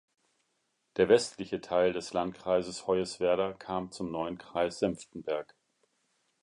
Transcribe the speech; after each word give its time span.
Der 0.97 1.09
westliche 1.09 1.61
Teil 1.61 1.93
des 1.93 2.11
Landkreises 2.11 2.87
Hoyerswerda 2.87 3.53
kam 3.53 3.91
zum 3.91 4.09
neuen 4.11 4.39
Kreis 4.39 4.79
Senftenberg. 4.79 5.55